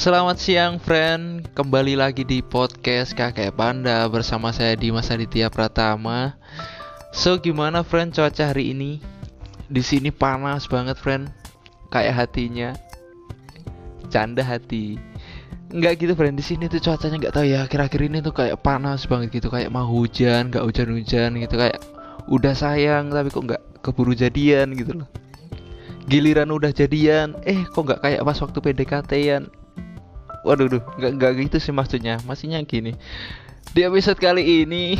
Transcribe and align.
Selamat 0.00 0.40
siang 0.40 0.80
friend, 0.80 1.52
kembali 1.52 1.92
lagi 1.92 2.24
di 2.24 2.40
podcast 2.40 3.12
Kakek 3.12 3.52
Panda 3.52 4.08
bersama 4.08 4.48
saya 4.48 4.72
Dimas 4.72 5.12
Aditya 5.12 5.52
Pratama. 5.52 6.40
So 7.12 7.36
gimana 7.36 7.84
friend 7.84 8.16
cuaca 8.16 8.48
hari 8.48 8.72
ini? 8.72 9.04
Di 9.68 9.84
sini 9.84 10.08
panas 10.08 10.64
banget 10.72 10.96
friend, 10.96 11.28
kayak 11.92 12.16
hatinya. 12.16 12.72
Canda 14.08 14.40
hati. 14.40 14.96
Enggak 15.68 16.00
gitu 16.00 16.16
friend, 16.16 16.32
di 16.32 16.48
sini 16.48 16.64
tuh 16.72 16.80
cuacanya 16.80 17.20
nggak 17.20 17.34
tahu 17.36 17.44
ya. 17.52 17.68
Akhir-akhir 17.68 18.00
ini 18.00 18.24
tuh 18.24 18.32
kayak 18.32 18.56
panas 18.64 19.04
banget 19.04 19.36
gitu, 19.36 19.52
kayak 19.52 19.68
mau 19.68 19.84
hujan, 19.84 20.48
nggak 20.48 20.64
hujan-hujan 20.64 21.36
gitu, 21.44 21.60
kayak 21.60 21.76
udah 22.24 22.56
sayang 22.56 23.12
tapi 23.12 23.28
kok 23.28 23.44
nggak 23.44 23.84
keburu 23.84 24.16
jadian 24.16 24.72
gitu 24.72 25.04
loh. 25.04 25.08
Giliran 26.08 26.48
udah 26.48 26.72
jadian, 26.72 27.36
eh 27.44 27.68
kok 27.68 27.84
nggak 27.84 28.00
kayak 28.00 28.24
pas 28.24 28.40
waktu 28.40 28.58
PDKT-an 28.64 29.59
waduh 30.46 30.66
duh 30.68 30.82
nggak 30.98 31.12
nggak 31.16 31.32
gitu 31.48 31.56
sih 31.60 31.72
maksudnya. 31.74 32.18
Maksudnya 32.24 32.60
gini 32.64 32.96
di 33.70 33.86
episode 33.86 34.18
kali 34.18 34.66
ini 34.66 34.98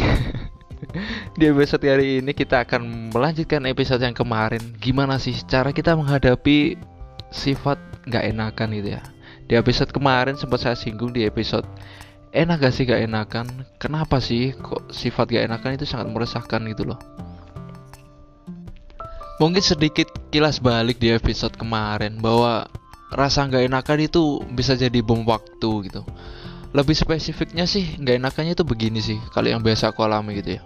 di 1.39 1.45
episode 1.51 1.83
kali 1.83 2.23
ini 2.23 2.31
kita 2.31 2.63
akan 2.63 3.11
melanjutkan 3.11 3.67
episode 3.67 4.03
yang 4.05 4.15
kemarin. 4.15 4.63
Gimana 4.79 5.19
sih 5.19 5.35
cara 5.47 5.75
kita 5.75 5.99
menghadapi 5.99 6.79
sifat 7.35 7.79
nggak 8.07 8.25
enakan 8.31 8.69
gitu 8.79 8.89
ya? 8.99 9.03
Di 9.51 9.59
episode 9.59 9.91
kemarin 9.91 10.39
sempat 10.39 10.63
saya 10.63 10.79
singgung 10.79 11.11
di 11.11 11.27
episode 11.27 11.67
enak 12.31 12.63
gak 12.63 12.75
sih 12.75 12.87
gak 12.87 13.03
enakan? 13.03 13.67
Kenapa 13.83 14.23
sih 14.23 14.55
kok 14.55 14.91
sifat 14.95 15.35
gak 15.35 15.51
enakan 15.51 15.75
itu 15.75 15.87
sangat 15.87 16.11
meresahkan? 16.11 16.63
gitu 16.71 16.95
loh. 16.95 17.01
Mungkin 19.41 19.65
sedikit 19.65 20.07
kilas 20.29 20.61
balik 20.61 21.01
di 21.01 21.11
episode 21.11 21.57
kemarin 21.57 22.21
bahwa 22.21 22.69
rasa 23.11 23.47
nggak 23.47 23.67
enakan 23.67 23.99
itu 24.07 24.43
bisa 24.55 24.79
jadi 24.79 25.03
bom 25.03 25.27
waktu 25.27 25.91
gitu. 25.91 26.03
Lebih 26.71 26.95
spesifiknya 26.95 27.67
sih 27.67 27.99
nggak 27.99 28.23
enakannya 28.23 28.55
itu 28.55 28.63
begini 28.63 29.03
sih 29.03 29.19
kalau 29.35 29.51
yang 29.51 29.63
biasa 29.63 29.91
aku 29.91 30.07
alami 30.07 30.39
gitu 30.39 30.59
ya. 30.59 30.63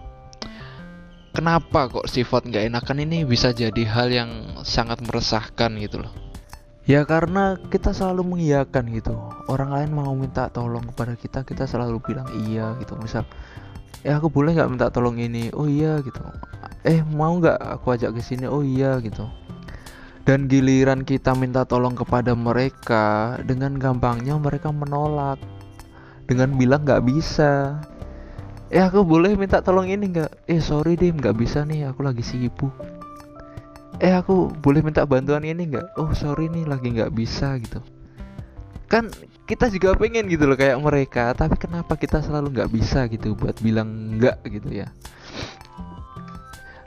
Kenapa 1.34 1.90
kok 1.90 2.06
sifat 2.06 2.46
nggak 2.46 2.70
enakan 2.70 3.02
ini 3.02 3.26
bisa 3.26 3.50
jadi 3.50 3.82
hal 3.88 4.08
yang 4.12 4.30
sangat 4.62 5.02
meresahkan 5.02 5.72
gitu 5.80 6.04
loh? 6.04 6.12
Ya 6.84 7.08
karena 7.08 7.56
kita 7.72 7.96
selalu 7.96 8.36
mengiyakan 8.36 8.92
gitu. 8.92 9.16
Orang 9.48 9.72
lain 9.72 9.90
mau 9.96 10.12
minta 10.12 10.52
tolong 10.52 10.84
kepada 10.92 11.16
kita 11.16 11.40
kita 11.42 11.64
selalu 11.64 11.98
bilang 12.04 12.28
iya 12.46 12.76
gitu. 12.76 12.94
Misal 13.00 13.24
eh 14.04 14.12
aku 14.12 14.28
boleh 14.28 14.52
nggak 14.52 14.68
minta 14.68 14.92
tolong 14.92 15.16
ini? 15.16 15.48
Oh 15.56 15.64
iya 15.64 15.98
gitu. 16.04 16.20
Eh 16.84 17.00
mau 17.00 17.32
nggak 17.40 17.56
aku 17.80 17.96
ajak 17.96 18.12
ke 18.14 18.20
sini? 18.20 18.44
Oh 18.44 18.60
iya 18.60 19.00
gitu 19.00 19.24
dan 20.24 20.48
giliran 20.48 21.04
kita 21.04 21.36
minta 21.36 21.68
tolong 21.68 21.92
kepada 21.92 22.32
mereka 22.32 23.36
dengan 23.44 23.76
gampangnya 23.76 24.40
mereka 24.40 24.72
menolak. 24.72 25.36
Dengan 26.24 26.56
bilang 26.56 26.88
nggak 26.88 27.04
bisa. 27.04 27.76
Eh 28.72 28.80
aku 28.80 29.04
boleh 29.04 29.36
minta 29.36 29.60
tolong 29.60 29.84
ini 29.84 30.16
nggak? 30.16 30.48
Eh 30.48 30.64
sorry 30.64 30.96
deh 30.96 31.12
nggak 31.12 31.36
bisa 31.36 31.68
nih 31.68 31.92
aku 31.92 32.00
lagi 32.00 32.24
sibuk. 32.24 32.72
Eh 34.00 34.16
aku 34.16 34.48
boleh 34.64 34.80
minta 34.80 35.04
bantuan 35.04 35.44
ini 35.44 35.68
nggak? 35.68 36.00
Oh 36.00 36.08
sorry 36.16 36.48
nih 36.48 36.64
lagi 36.64 36.88
nggak 36.96 37.12
bisa 37.12 37.60
gitu. 37.60 37.84
Kan 38.88 39.12
kita 39.44 39.68
juga 39.68 39.92
pengen 39.92 40.24
gitu 40.32 40.48
loh 40.48 40.56
kayak 40.56 40.80
mereka 40.80 41.36
tapi 41.36 41.60
kenapa 41.60 42.00
kita 42.00 42.24
selalu 42.24 42.56
nggak 42.56 42.70
bisa 42.72 43.04
gitu 43.12 43.36
buat 43.36 43.60
bilang 43.60 44.16
nggak 44.16 44.40
gitu 44.48 44.72
ya? 44.72 44.88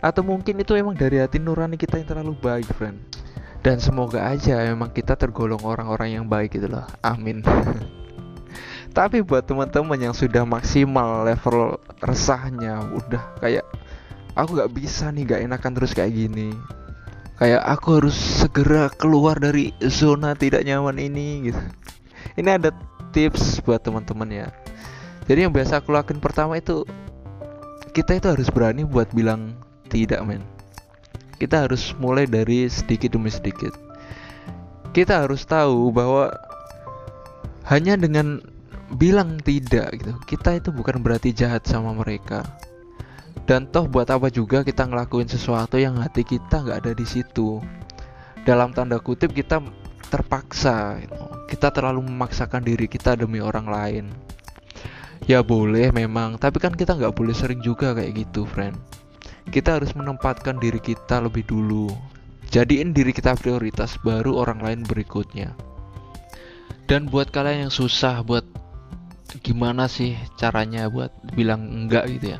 Atau 0.01 0.25
mungkin 0.25 0.57
itu 0.57 0.73
emang 0.73 0.97
dari 0.97 1.21
hati 1.21 1.37
nurani 1.37 1.77
kita 1.77 2.01
yang 2.01 2.09
terlalu 2.09 2.33
baik 2.41 2.65
friend 2.73 3.26
dan 3.67 3.83
semoga 3.83 4.23
aja 4.23 4.63
memang 4.63 4.95
kita 4.95 5.19
tergolong 5.19 5.59
orang-orang 5.59 6.15
yang 6.15 6.23
baik 6.23 6.55
gitu 6.55 6.71
loh. 6.71 6.87
Amin. 7.03 7.43
Tapi 8.95 9.19
buat 9.19 9.43
teman-teman 9.43 9.99
yang 9.99 10.15
sudah 10.15 10.47
maksimal 10.47 11.27
level 11.27 11.75
resahnya 11.99 12.79
udah 12.95 13.19
kayak 13.43 13.67
aku 14.39 14.55
nggak 14.55 14.71
bisa 14.71 15.11
nih 15.11 15.27
gak 15.27 15.43
enakan 15.51 15.71
terus 15.75 15.91
kayak 15.91 16.15
gini. 16.15 16.55
Kayak 17.35 17.67
aku 17.67 17.99
harus 17.99 18.15
segera 18.15 18.87
keluar 18.87 19.35
dari 19.35 19.75
zona 19.83 20.31
tidak 20.31 20.63
nyaman 20.63 20.95
ini 20.95 21.51
gitu. 21.51 21.59
Ini 22.39 22.55
ada 22.55 22.71
tips 23.11 23.59
buat 23.67 23.83
teman-teman 23.83 24.31
ya. 24.31 24.47
Jadi 25.27 25.43
yang 25.43 25.51
biasa 25.51 25.83
aku 25.83 25.91
lakukan 25.91 26.23
pertama 26.23 26.55
itu 26.55 26.87
kita 27.91 28.15
itu 28.15 28.31
harus 28.31 28.47
berani 28.47 28.87
buat 28.87 29.11
bilang 29.11 29.59
tidak 29.91 30.23
men 30.23 30.56
kita 31.37 31.69
harus 31.69 31.93
mulai 32.01 32.25
dari 32.25 32.65
sedikit 32.65 33.13
demi 33.13 33.29
sedikit. 33.29 33.73
Kita 34.91 35.25
harus 35.25 35.45
tahu 35.45 35.93
bahwa 35.93 36.33
hanya 37.69 37.93
dengan 37.93 38.41
bilang 38.97 39.37
tidak 39.45 40.01
gitu, 40.01 40.13
kita 40.25 40.57
itu 40.57 40.69
bukan 40.73 41.05
berarti 41.05 41.29
jahat 41.31 41.63
sama 41.69 41.93
mereka. 41.93 42.41
Dan 43.47 43.69
toh 43.69 43.87
buat 43.87 44.09
apa 44.09 44.27
juga 44.27 44.65
kita 44.65 44.89
ngelakuin 44.89 45.29
sesuatu 45.29 45.79
yang 45.79 46.01
hati 46.01 46.25
kita 46.25 46.65
nggak 46.65 46.83
ada 46.83 46.93
di 46.97 47.05
situ. 47.05 47.61
Dalam 48.43 48.73
tanda 48.73 48.97
kutip 48.97 49.31
kita 49.31 49.61
terpaksa, 50.07 51.03
gitu. 51.03 51.15
kita 51.51 51.67
terlalu 51.69 52.07
memaksakan 52.07 52.63
diri 52.63 52.87
kita 52.87 53.13
demi 53.19 53.43
orang 53.43 53.67
lain. 53.67 54.05
Ya 55.27 55.43
boleh 55.43 55.91
memang, 55.91 56.39
tapi 56.39 56.63
kan 56.63 56.71
kita 56.71 56.95
nggak 56.95 57.11
boleh 57.11 57.35
sering 57.35 57.59
juga 57.59 57.91
kayak 57.91 58.25
gitu, 58.25 58.47
friend 58.47 58.79
kita 59.47 59.79
harus 59.79 59.95
menempatkan 59.95 60.59
diri 60.59 60.79
kita 60.79 61.23
lebih 61.23 61.47
dulu. 61.47 61.91
Jadiin 62.47 62.95
diri 62.95 63.11
kita 63.11 63.35
prioritas 63.35 63.99
baru 64.03 64.39
orang 64.39 64.63
lain 64.63 64.81
berikutnya. 64.87 65.51
Dan 66.87 67.11
buat 67.11 67.31
kalian 67.35 67.67
yang 67.67 67.73
susah 67.73 68.23
buat 68.23 68.47
gimana 69.43 69.91
sih 69.91 70.15
caranya 70.39 70.87
buat 70.87 71.11
bilang 71.35 71.67
enggak 71.67 72.07
gitu 72.07 72.35
ya. 72.35 72.39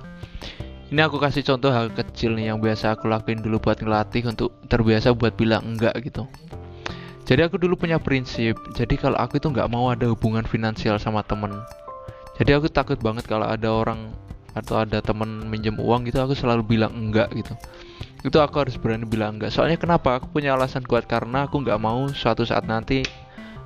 Ini 0.87 1.03
aku 1.03 1.19
kasih 1.19 1.43
contoh 1.43 1.67
hal 1.67 1.91
kecil 1.91 2.39
nih 2.39 2.55
yang 2.55 2.63
biasa 2.63 2.95
aku 2.95 3.11
lakuin 3.11 3.43
dulu 3.43 3.59
buat 3.59 3.83
ngelatih 3.83 4.31
untuk 4.31 4.55
terbiasa 4.71 5.11
buat 5.11 5.35
bilang 5.35 5.75
enggak 5.75 5.91
gitu. 5.99 6.23
Jadi 7.27 7.43
aku 7.43 7.59
dulu 7.59 7.75
punya 7.75 7.99
prinsip, 7.99 8.55
jadi 8.71 8.95
kalau 8.95 9.19
aku 9.19 9.35
itu 9.35 9.51
nggak 9.51 9.67
mau 9.67 9.91
ada 9.91 10.07
hubungan 10.07 10.47
finansial 10.47 10.95
sama 10.95 11.27
temen. 11.27 11.51
Jadi 12.39 12.55
aku 12.55 12.71
takut 12.71 12.95
banget 13.03 13.27
kalau 13.27 13.43
ada 13.43 13.67
orang 13.67 14.15
atau 14.57 14.81
ada 14.81 14.99
temen 14.99 15.45
minjem 15.47 15.77
uang 15.77 16.09
gitu 16.09 16.17
aku 16.17 16.33
selalu 16.33 16.77
bilang 16.77 16.93
enggak 16.97 17.29
gitu. 17.37 17.53
Itu 18.25 18.41
aku 18.41 18.65
harus 18.65 18.75
berani 18.75 19.05
bilang 19.05 19.37
enggak. 19.37 19.53
Soalnya 19.53 19.77
kenapa? 19.77 20.17
Aku 20.17 20.33
punya 20.33 20.57
alasan 20.57 20.81
kuat 20.83 21.05
karena 21.05 21.45
aku 21.45 21.61
nggak 21.61 21.77
mau 21.77 22.09
suatu 22.09 22.43
saat 22.43 22.65
nanti 22.65 23.05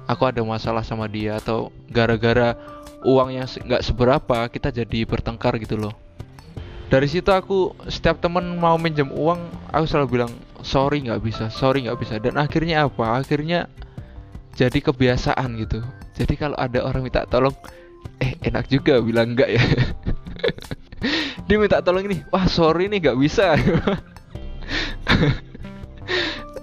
aku 0.06 0.28
ada 0.28 0.44
masalah 0.44 0.84
sama 0.84 1.08
dia 1.08 1.40
atau 1.40 1.72
gara-gara 1.88 2.60
uang 3.08 3.34
yang 3.34 3.48
nggak 3.48 3.82
seberapa 3.82 4.38
kita 4.52 4.70
jadi 4.70 5.08
bertengkar 5.08 5.58
gitu 5.58 5.80
loh. 5.80 5.96
Dari 6.92 7.08
situ 7.08 7.32
aku 7.32 7.72
setiap 7.88 8.20
temen 8.20 8.60
mau 8.60 8.76
minjem 8.76 9.08
uang 9.16 9.40
aku 9.72 9.88
selalu 9.88 10.08
bilang 10.20 10.32
sorry 10.60 11.00
nggak 11.00 11.24
bisa 11.24 11.48
sorry 11.48 11.88
nggak 11.88 11.98
bisa. 11.98 12.20
Dan 12.20 12.36
akhirnya 12.36 12.86
apa? 12.92 13.24
Akhirnya 13.24 13.72
jadi 14.60 14.84
kebiasaan 14.84 15.56
gitu. 15.64 15.80
Jadi 16.20 16.36
kalau 16.36 16.60
ada 16.60 16.84
orang 16.84 17.08
minta 17.08 17.24
tolong 17.24 17.56
eh 18.22 18.38
enak 18.46 18.70
juga 18.70 19.02
bilang 19.02 19.34
enggak 19.34 19.50
ya 19.50 19.64
dia 21.52 21.60
minta 21.60 21.84
tolong 21.84 22.08
ini 22.08 22.24
wah 22.32 22.48
sorry 22.48 22.88
nih 22.88 23.12
gak 23.12 23.20
bisa. 23.20 23.60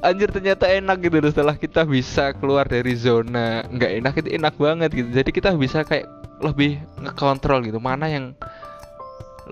Anjir 0.01 0.33
ternyata 0.33 0.65
enak 0.65 0.97
gitu 1.05 1.29
setelah 1.29 1.53
kita 1.61 1.85
bisa 1.85 2.33
keluar 2.33 2.65
dari 2.65 2.97
zona 2.97 3.69
nggak 3.69 3.93
enak 4.01 4.15
itu 4.25 4.29
enak 4.41 4.57
banget 4.57 4.91
gitu. 4.97 5.13
Jadi 5.13 5.29
kita 5.29 5.53
bisa 5.61 5.85
kayak 5.85 6.09
lebih 6.41 6.81
ngekontrol 7.05 7.69
gitu 7.69 7.77
mana 7.77 8.09
yang 8.09 8.33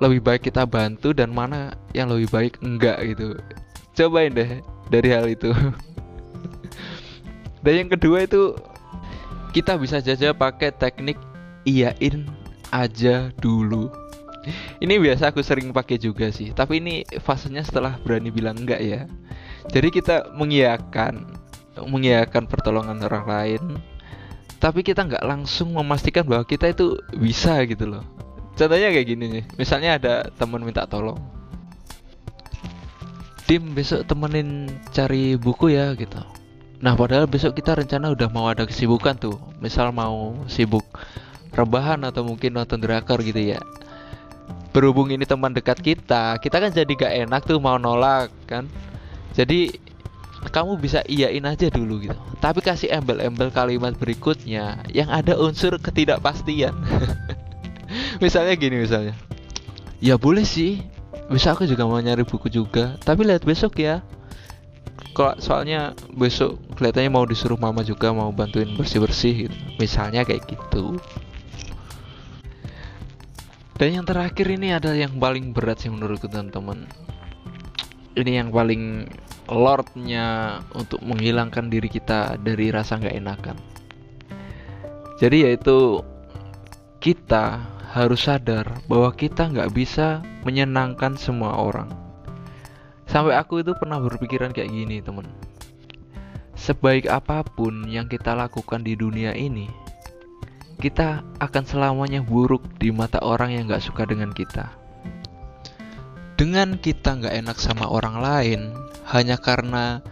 lebih 0.00 0.24
baik 0.24 0.48
kita 0.48 0.64
bantu 0.64 1.12
dan 1.12 1.36
mana 1.36 1.76
yang 1.92 2.08
lebih 2.08 2.32
baik 2.32 2.56
enggak 2.64 2.97
gitu. 3.04 3.36
Cobain 3.92 4.32
deh 4.32 4.64
dari 4.88 5.08
hal 5.12 5.28
itu. 5.28 5.53
Dan 7.60 7.84
yang 7.84 7.92
kedua 7.92 8.24
itu 8.24 8.56
kita 9.53 9.77
bisa 9.77 10.00
jaja 10.00 10.32
pakai 10.32 10.72
teknik 10.72 11.21
iyain 11.68 12.24
aja 12.72 13.28
dulu 13.36 14.05
ini 14.83 14.95
biasa 15.01 15.31
aku 15.34 15.43
sering 15.43 15.71
pakai 15.75 15.98
juga 15.98 16.31
sih 16.31 16.53
tapi 16.54 16.78
ini 16.78 17.03
fasenya 17.22 17.63
setelah 17.66 17.98
berani 18.03 18.31
bilang 18.31 18.59
enggak 18.59 18.81
ya. 18.83 19.01
Jadi 19.66 19.89
kita 19.91 20.31
mengiyakan 20.34 21.27
mengiyakan 21.77 22.48
pertolongan 22.48 23.03
orang 23.04 23.27
lain 23.27 23.63
tapi 24.57 24.81
kita 24.81 25.04
nggak 25.04 25.25
langsung 25.27 25.77
memastikan 25.77 26.25
bahwa 26.25 26.47
kita 26.47 26.72
itu 26.72 26.97
bisa 27.19 27.60
gitu 27.69 27.84
loh. 27.84 28.04
Contohnya 28.57 28.89
kayak 28.89 29.07
gini 29.07 29.25
nih 29.28 29.45
misalnya 29.60 30.01
ada 30.01 30.15
teman 30.39 30.65
minta 30.65 30.89
tolong. 30.89 31.21
Tim 33.47 33.77
besok 33.78 34.03
temenin 34.10 34.66
cari 34.91 35.39
buku 35.39 35.77
ya 35.77 35.95
gitu. 35.95 36.19
Nah 36.83 36.99
padahal 36.99 37.31
besok 37.31 37.54
kita 37.54 37.78
rencana 37.78 38.10
udah 38.10 38.27
mau 38.33 38.51
ada 38.51 38.66
kesibukan 38.66 39.15
tuh. 39.15 39.39
Misal 39.63 39.95
mau 39.95 40.34
sibuk 40.51 40.83
rebahan 41.57 42.04
atau 42.04 42.21
mungkin 42.21 42.53
nonton 42.53 42.77
drakor 42.77 43.25
gitu 43.25 43.57
ya 43.57 43.60
berhubung 44.77 45.09
ini 45.09 45.25
teman 45.25 45.57
dekat 45.57 45.81
kita 45.81 46.37
kita 46.37 46.61
kan 46.61 46.69
jadi 46.69 46.93
gak 46.93 47.13
enak 47.25 47.41
tuh 47.49 47.57
mau 47.57 47.81
nolak 47.81 48.28
kan? 48.45 48.69
Jadi 49.33 49.73
kamu 50.53 50.77
bisa 50.77 51.01
iyain 51.09 51.43
aja 51.49 51.73
dulu 51.73 52.05
gitu. 52.05 52.17
Tapi 52.45 52.61
kasih 52.61 52.93
embel-embel 52.93 53.49
kalimat 53.49 53.97
berikutnya 53.97 54.84
yang 54.93 55.09
ada 55.09 55.33
unsur 55.41 55.81
ketidakpastian. 55.81 56.77
Misalnya 58.23 58.53
gini 58.57 58.84
misalnya. 58.84 59.15
Ya 59.99 60.21
boleh 60.21 60.45
sih. 60.45 60.84
Bisa 61.27 61.57
aku 61.57 61.67
juga 61.67 61.89
mau 61.89 61.99
nyari 61.99 62.23
buku 62.23 62.53
juga. 62.53 62.95
Tapi 63.03 63.27
lihat 63.27 63.43
besok 63.43 63.81
ya. 63.81 64.05
Kok 65.17 65.41
soalnya 65.41 65.97
besok 66.13 66.61
kelihatannya 66.77 67.11
mau 67.11 67.25
disuruh 67.25 67.57
mama 67.57 67.81
juga 67.81 68.13
mau 68.13 68.28
bantuin 68.31 68.69
bersih-bersih 68.77 69.49
gitu. 69.49 69.57
Misalnya 69.81 70.23
kayak 70.23 70.45
gitu 70.47 71.01
dan 73.77 73.89
yang 73.93 74.07
terakhir 74.09 74.49
ini 74.49 74.73
adalah 74.73 74.97
yang 74.97 75.21
paling 75.21 75.53
berat 75.53 75.84
sih 75.84 75.93
menurutku 75.93 76.33
teman-teman. 76.33 76.89
Ini 78.17 78.41
yang 78.41 78.49
paling 78.49 79.05
lordnya 79.53 80.59
untuk 80.73 81.05
menghilangkan 81.05 81.69
diri 81.69 81.93
kita 81.93 82.41
dari 82.41 82.73
rasa 82.73 82.97
nggak 82.97 83.17
enakan. 83.21 83.57
Jadi 85.21 85.45
yaitu 85.45 86.01
kita 87.05 87.61
harus 87.93 88.25
sadar 88.25 88.81
bahwa 88.89 89.13
kita 89.13 89.53
nggak 89.53 89.73
bisa 89.77 90.25
menyenangkan 90.49 91.21
semua 91.21 91.61
orang. 91.61 91.93
Sampai 93.05 93.37
aku 93.37 93.61
itu 93.61 93.77
pernah 93.77 94.01
berpikiran 94.01 94.57
kayak 94.57 94.73
gini 94.73 95.05
teman. 95.05 95.28
Sebaik 96.57 97.13
apa 97.13 97.45
pun 97.45 97.84
yang 97.84 98.09
kita 98.09 98.33
lakukan 98.33 98.81
di 98.81 98.97
dunia 98.97 99.37
ini 99.37 99.85
kita 100.77 101.25
akan 101.41 101.65
selamanya 101.65 102.21
buruk 102.21 102.61
di 102.77 102.93
mata 102.93 103.17
orang 103.25 103.57
yang 103.57 103.65
gak 103.65 103.81
suka 103.81 104.05
dengan 104.05 104.28
kita. 104.33 104.69
Dengan 106.37 106.77
kita 106.77 107.17
gak 107.17 107.33
enak 107.33 107.57
sama 107.57 107.89
orang 107.89 108.21
lain, 108.21 108.61
hanya 109.09 109.41
karena 109.41 110.05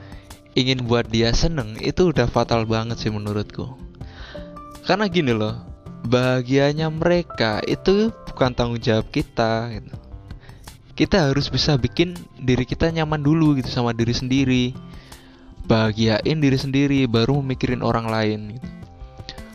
ingin 0.56 0.88
buat 0.88 1.04
dia 1.12 1.36
seneng, 1.36 1.76
itu 1.84 2.08
udah 2.08 2.24
fatal 2.24 2.64
banget 2.64 2.96
sih 2.96 3.12
menurutku. 3.12 3.76
Karena 4.88 5.04
gini 5.04 5.36
loh, 5.36 5.60
bahagianya 6.08 6.88
mereka 6.88 7.60
itu 7.68 8.08
bukan 8.32 8.56
tanggung 8.56 8.80
jawab 8.80 9.04
kita. 9.12 9.68
Gitu. 9.68 9.92
Kita 10.96 11.28
harus 11.28 11.52
bisa 11.52 11.76
bikin 11.76 12.16
diri 12.40 12.64
kita 12.64 12.88
nyaman 12.88 13.20
dulu 13.20 13.60
gitu 13.60 13.68
sama 13.68 13.92
diri 13.92 14.16
sendiri. 14.16 14.64
Bahagiain 15.68 16.40
diri 16.40 16.56
sendiri, 16.56 17.04
baru 17.04 17.40
memikirin 17.44 17.84
orang 17.84 18.08
lain. 18.08 18.40
Gitu 18.56 18.73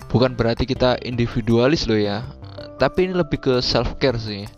bukan 0.10 0.34
berarti 0.34 0.66
kita 0.66 0.98
individualis 1.06 1.86
loh 1.86 1.98
ya. 1.98 2.26
Tapi 2.82 3.10
ini 3.10 3.14
lebih 3.16 3.40
ke 3.40 3.54
self 3.62 3.96
care 4.02 4.18
sih. 4.18 4.50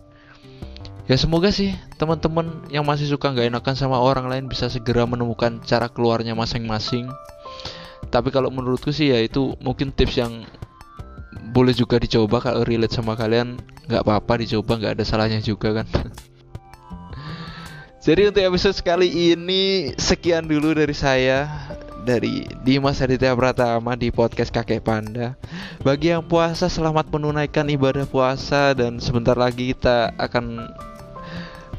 Ya 1.09 1.19
semoga 1.19 1.51
sih 1.51 1.75
teman-teman 1.99 2.63
yang 2.71 2.87
masih 2.87 3.09
suka 3.09 3.33
nggak 3.33 3.51
enakan 3.51 3.75
sama 3.75 3.99
orang 3.99 4.31
lain 4.31 4.47
bisa 4.47 4.71
segera 4.71 5.03
menemukan 5.03 5.59
cara 5.67 5.91
keluarnya 5.91 6.37
masing-masing. 6.37 7.11
Tapi 8.07 8.31
kalau 8.31 8.47
menurutku 8.47 8.95
sih 8.95 9.11
ya 9.11 9.19
itu 9.19 9.59
mungkin 9.59 9.91
tips 9.91 10.15
yang 10.15 10.47
boleh 11.51 11.75
juga 11.75 11.99
dicoba 11.99 12.39
kalau 12.39 12.63
relate 12.63 12.95
sama 12.95 13.19
kalian. 13.19 13.59
Nggak 13.91 14.07
apa-apa 14.07 14.39
dicoba 14.39 14.79
nggak 14.79 15.01
ada 15.01 15.03
salahnya 15.03 15.43
juga 15.43 15.83
kan. 15.83 15.87
Jadi 18.05 18.33
untuk 18.33 18.41
episode 18.41 18.77
kali 18.81 19.35
ini 19.35 19.93
sekian 19.93 20.49
dulu 20.49 20.73
dari 20.73 20.95
saya 20.95 21.45
dari 22.01 22.49
Dimas 22.65 22.99
Aditya 22.99 23.37
Pratama 23.37 23.93
di 23.93 24.09
podcast 24.09 24.49
Kakek 24.49 24.81
Panda. 24.81 25.37
Bagi 25.85 26.13
yang 26.13 26.25
puasa 26.25 26.65
selamat 26.65 27.13
menunaikan 27.13 27.69
ibadah 27.69 28.09
puasa 28.09 28.73
dan 28.73 28.97
sebentar 28.97 29.37
lagi 29.37 29.73
kita 29.73 30.13
akan 30.17 30.69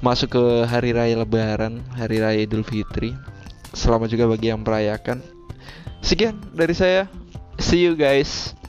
masuk 0.03 0.39
ke 0.39 0.45
hari 0.67 0.95
raya 0.95 1.19
lebaran, 1.19 1.83
hari 1.95 2.23
raya 2.23 2.43
Idul 2.43 2.67
Fitri. 2.67 3.15
Selamat 3.75 4.11
juga 4.11 4.31
bagi 4.31 4.51
yang 4.51 4.63
merayakan. 4.63 5.23
Sekian 6.03 6.39
dari 6.55 6.75
saya. 6.75 7.07
See 7.59 7.83
you 7.83 7.95
guys. 7.95 8.62